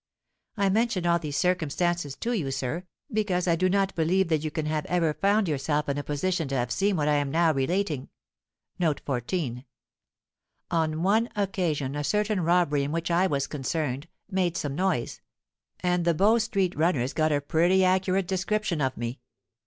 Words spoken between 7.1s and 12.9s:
am now relating. "On one occasion a certain robbery